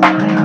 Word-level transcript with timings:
Bye. 0.00 0.37